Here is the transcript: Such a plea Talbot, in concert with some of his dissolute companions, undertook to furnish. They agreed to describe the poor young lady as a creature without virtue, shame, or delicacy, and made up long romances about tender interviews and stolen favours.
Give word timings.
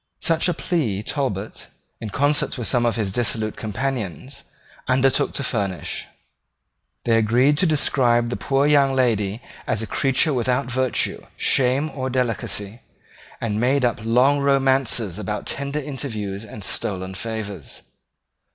Such 0.19 0.49
a 0.49 0.55
plea 0.55 1.03
Talbot, 1.03 1.67
in 1.99 2.09
concert 2.09 2.57
with 2.57 2.67
some 2.67 2.87
of 2.87 2.95
his 2.95 3.11
dissolute 3.11 3.55
companions, 3.55 4.41
undertook 4.87 5.31
to 5.33 5.43
furnish. 5.43 6.07
They 7.03 7.19
agreed 7.19 7.55
to 7.59 7.67
describe 7.67 8.29
the 8.29 8.35
poor 8.35 8.65
young 8.65 8.93
lady 8.95 9.41
as 9.67 9.83
a 9.83 9.85
creature 9.85 10.33
without 10.33 10.65
virtue, 10.71 11.27
shame, 11.37 11.91
or 11.93 12.09
delicacy, 12.09 12.79
and 13.39 13.59
made 13.61 13.85
up 13.85 14.01
long 14.03 14.39
romances 14.39 15.19
about 15.19 15.45
tender 15.45 15.77
interviews 15.79 16.43
and 16.43 16.63
stolen 16.63 17.13
favours. 17.13 17.83